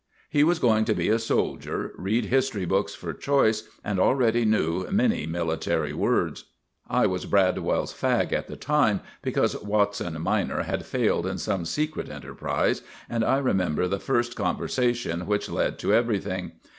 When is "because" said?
9.21-9.61